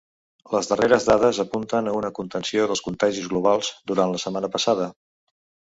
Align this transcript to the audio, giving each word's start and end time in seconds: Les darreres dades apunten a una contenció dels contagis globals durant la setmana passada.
Les 0.53 0.69
darreres 0.71 1.05
dades 1.09 1.41
apunten 1.43 1.89
a 1.91 1.95
una 1.99 2.11
contenció 2.21 2.67
dels 2.73 2.83
contagis 2.89 3.29
globals 3.35 3.71
durant 3.95 4.17
la 4.17 4.25
setmana 4.27 4.53
passada. 4.59 4.93